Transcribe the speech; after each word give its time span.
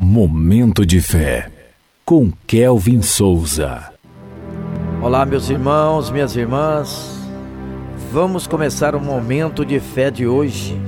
Momento 0.00 0.86
de 0.86 1.00
fé, 1.00 1.50
com 2.04 2.30
Kelvin 2.46 3.02
Souza. 3.02 3.92
Olá, 5.02 5.26
meus 5.26 5.50
irmãos, 5.50 6.08
minhas 6.08 6.36
irmãs. 6.36 7.20
Vamos 8.12 8.46
começar 8.46 8.94
o 8.94 9.00
momento 9.00 9.64
de 9.64 9.80
fé 9.80 10.08
de 10.08 10.24
hoje. 10.24 10.80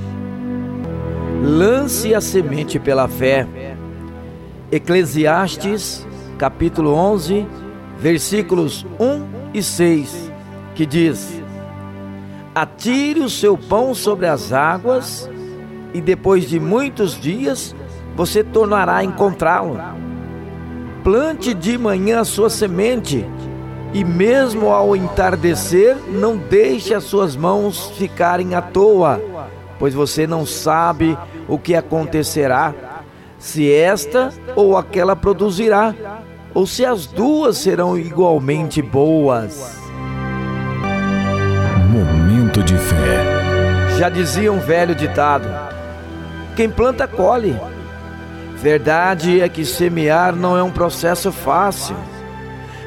Lance 1.43 2.15
a 2.15 2.21
semente 2.21 2.79
pela 2.79 3.09
fé. 3.09 3.49
Eclesiastes, 4.71 6.07
capítulo 6.39 6.95
11, 6.95 7.49
versículos 7.99 8.87
1 9.01 9.27
e 9.53 9.61
6, 9.61 10.33
que 10.77 10.87
diz: 10.87 11.43
Atire 12.55 13.19
o 13.19 13.29
seu 13.29 13.59
pão 13.59 13.93
sobre 13.93 14.29
as 14.29 14.53
águas, 14.53 15.29
e 15.93 16.01
depois 16.01 16.49
de 16.49 16.61
muitos 16.61 17.21
dias 17.21 17.75
você 18.17 18.45
tornará 18.45 18.97
a 18.97 19.05
encontrá-lo. 19.05 19.79
Plante 21.03 21.55
de 21.55 21.79
manhã 21.79 22.21
a 22.21 22.25
sua 22.25 22.51
semente, 22.51 23.27
e 23.93 24.05
mesmo 24.05 24.69
ao 24.69 24.95
entardecer, 24.95 25.97
não 26.09 26.37
deixe 26.37 26.95
as 26.95 27.05
suas 27.05 27.35
mãos 27.35 27.91
ficarem 27.97 28.55
à 28.55 28.63
toa, 28.63 29.21
pois 29.79 29.95
você 29.95 30.27
não 30.27 30.45
sabe 30.45 31.17
o 31.49 31.59
que 31.59 31.75
acontecerá, 31.75 32.75
se 33.39 33.73
esta 33.73 34.33
ou 34.55 34.77
aquela 34.77 35.17
produzirá, 35.17 35.95
ou 36.53 36.67
se 36.67 36.85
as 36.85 37.07
duas 37.07 37.57
serão 37.59 37.97
igualmente 37.99 38.83
boas. 38.83 39.79
Momento 41.91 42.63
de 42.63 42.77
fé. 42.77 43.41
Já 43.99 44.09
dizia 44.09 44.53
um 44.53 44.61
velho 44.61 44.95
ditado: 44.95 45.49
quem 46.55 46.69
planta, 46.69 47.09
colhe. 47.09 47.59
Verdade 48.61 49.41
é 49.41 49.49
que 49.49 49.65
semear 49.65 50.37
não 50.37 50.57
é 50.57 50.63
um 50.63 50.71
processo 50.71 51.33
fácil. 51.33 51.97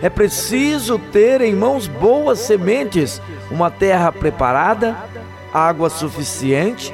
É 0.04 0.10
preciso 0.10 0.99
ter 0.99 1.41
em 1.41 1.55
mãos 1.55 1.88
boas 1.88 2.40
sementes, 2.40 3.20
uma 3.49 3.71
terra 3.71 4.12
preparada, 4.12 4.96
água 5.52 5.90
suficiente, 5.90 6.93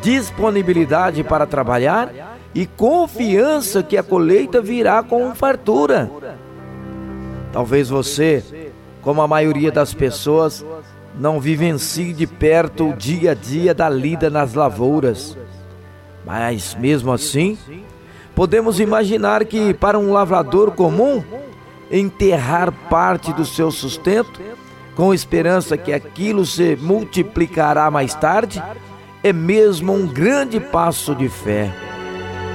disponibilidade 0.00 1.24
para 1.24 1.46
trabalhar 1.46 2.38
e 2.54 2.64
confiança 2.64 3.82
que 3.82 3.96
a 3.96 4.02
colheita 4.04 4.60
virá 4.60 5.02
com 5.02 5.34
fartura. 5.34 6.08
Talvez 7.52 7.88
você, 7.88 8.70
como 9.00 9.20
a 9.20 9.26
maioria 9.26 9.72
das 9.72 9.92
pessoas, 9.92 10.64
não 11.18 11.40
vivencie 11.40 12.12
de 12.12 12.26
perto 12.26 12.90
o 12.90 12.96
dia 12.96 13.32
a 13.32 13.34
dia 13.34 13.74
da 13.74 13.88
lida 13.88 14.30
nas 14.30 14.54
lavouras. 14.54 15.36
Mas 16.24 16.76
mesmo 16.78 17.12
assim, 17.12 17.58
Podemos 18.34 18.80
imaginar 18.80 19.44
que 19.44 19.74
para 19.74 19.98
um 19.98 20.12
lavrador 20.12 20.70
comum, 20.72 21.22
enterrar 21.90 22.72
parte 22.88 23.32
do 23.32 23.44
seu 23.44 23.70
sustento, 23.70 24.40
com 24.94 25.12
esperança 25.12 25.76
que 25.76 25.92
aquilo 25.92 26.44
se 26.44 26.76
multiplicará 26.76 27.90
mais 27.90 28.14
tarde, 28.14 28.62
é 29.22 29.32
mesmo 29.32 29.92
um 29.92 30.06
grande 30.06 30.58
passo 30.58 31.14
de 31.14 31.28
fé. 31.28 31.70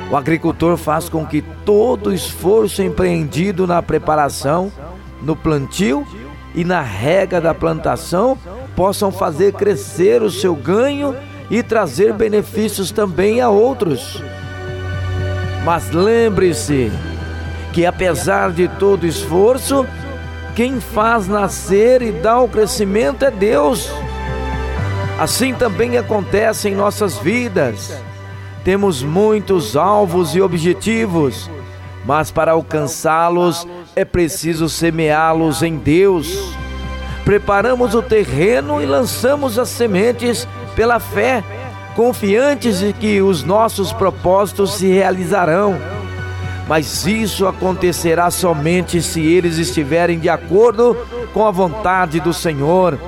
O 0.10 0.16
agricultor 0.16 0.78
faz 0.78 1.10
com 1.10 1.26
que 1.26 1.42
todo 1.66 2.08
o 2.08 2.14
esforço 2.14 2.82
empreendido 2.82 3.68
na 3.68 3.82
preparação, 3.82 4.72
no 5.22 5.36
plantio 5.36 6.06
e 6.56 6.64
na 6.64 6.82
rega 6.82 7.42
da 7.42 7.54
plantação 7.54 8.38
possam 8.76 9.12
fazer 9.12 9.54
crescer 9.54 10.22
o 10.22 10.32
seu 10.32 10.56
ganho 10.56 11.16
e 11.50 11.62
trazer 11.62 12.14
benefícios 12.14 12.92
também 12.92 13.42
a 13.42 13.50
outros. 13.50 14.22
Mas 15.68 15.92
lembre-se 15.92 16.90
que, 17.74 17.86
apesar 17.86 18.54
de 18.54 18.70
todo 18.70 19.06
esforço, 19.06 19.86
quem 20.56 20.80
faz 20.80 21.28
nascer 21.28 22.02
e 22.02 22.10
dá 22.10 22.40
o 22.40 22.48
crescimento 22.48 23.26
é 23.26 23.30
Deus. 23.30 23.92
Assim 25.20 25.54
também 25.54 25.98
acontece 25.98 26.70
em 26.70 26.74
nossas 26.74 27.18
vidas. 27.18 28.02
Temos 28.64 29.04
muitos 29.04 29.76
alvos 29.76 30.38
e 30.38 30.42
objetivos, 30.42 31.52
mas 32.06 32.32
para 32.32 32.54
alcançá-los 32.54 33.68
é 33.94 34.06
preciso 34.06 34.70
semeá-los 34.70 35.64
em 35.64 35.76
Deus. 35.76 36.50
Preparamos 37.26 37.94
o 37.94 38.02
terreno 38.02 38.82
e 38.82 38.86
lançamos 38.86 39.60
as 39.60 39.68
sementes 39.68 40.48
pela 40.78 40.98
fé 40.98 41.44
confiantes 41.98 42.80
de 42.80 42.94
que 42.94 43.24
os 43.24 43.44
nossos 43.44 43.92
propósitos 43.92 44.76
se 44.76 44.88
realizarão. 44.88 45.76
Mas 46.68 47.08
isso 47.08 47.48
acontecerá 47.48 48.30
somente 48.30 49.02
se 49.02 49.20
eles 49.20 49.58
estiverem 49.58 50.20
de 50.20 50.30
acordo 50.30 50.96
com 51.34 51.48
a 51.48 51.50
vontade 51.50 52.20
do 52.20 52.34
Senhor. 52.34 53.00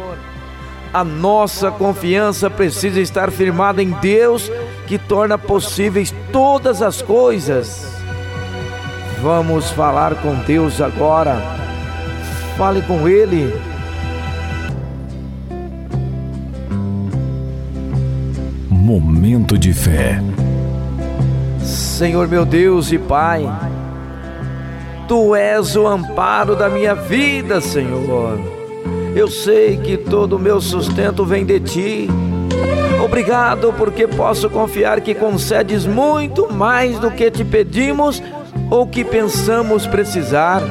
A 0.91 1.03
nossa 1.03 1.69
confiança 1.69 2.49
precisa 2.49 2.99
estar 2.99 3.29
firmada 3.29 3.83
em 3.83 3.91
Deus, 3.91 4.51
que 4.87 4.97
torna 4.97 5.37
possíveis 5.37 6.11
todas 6.31 6.81
as 6.81 6.99
coisas. 6.99 7.85
Vamos 9.21 9.69
falar 9.69 10.15
com 10.15 10.33
Deus 10.33 10.81
agora. 10.81 11.39
Fale 12.57 12.81
com 12.81 13.07
Ele 13.07 13.53
Momento 18.89 19.55
de 19.55 19.71
fé. 19.71 20.19
Senhor 21.61 22.27
meu 22.27 22.43
Deus 22.43 22.91
e 22.91 22.97
Pai, 22.97 23.47
Tu 25.07 25.35
és 25.35 25.75
o 25.75 25.85
amparo 25.85 26.55
da 26.55 26.67
minha 26.67 26.95
vida, 26.95 27.61
Senhor. 27.61 28.39
Eu 29.15 29.27
sei 29.27 29.77
que 29.77 29.95
todo 29.95 30.37
o 30.37 30.39
meu 30.39 30.59
sustento 30.59 31.23
vem 31.23 31.45
de 31.45 31.59
Ti. 31.59 32.07
Obrigado 33.05 33.71
porque 33.77 34.07
posso 34.07 34.49
confiar 34.49 35.01
que 35.01 35.13
concedes 35.13 35.85
muito 35.85 36.51
mais 36.51 36.97
do 36.97 37.11
que 37.11 37.29
te 37.29 37.45
pedimos 37.45 38.23
ou 38.71 38.87
que 38.87 39.05
pensamos 39.05 39.85
precisar. 39.85 40.63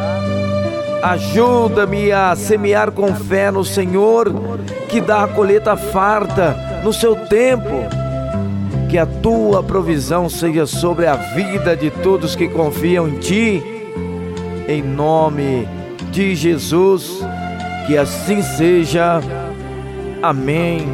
Ajuda-me 1.05 2.11
a 2.11 2.35
semear 2.35 2.91
com 2.91 3.15
fé 3.15 3.53
no 3.53 3.65
Senhor, 3.65 4.35
que 4.89 5.00
dá 5.00 5.23
a 5.23 5.29
colheita 5.29 5.77
farta 5.77 6.81
no 6.83 6.93
seu 6.93 7.15
tempo 7.15 7.98
que 8.88 8.97
a 8.97 9.04
tua 9.04 9.62
provisão 9.62 10.28
seja 10.28 10.66
sobre 10.66 11.06
a 11.06 11.15
vida 11.15 11.76
de 11.76 11.91
todos 11.91 12.34
que 12.34 12.49
confiam 12.49 13.06
em 13.06 13.19
ti. 13.19 13.62
Em 14.66 14.82
nome 14.82 15.69
de 16.10 16.34
Jesus, 16.34 17.21
que 17.87 17.97
assim 17.97 18.43
seja. 18.43 19.21
Amém. 20.22 20.87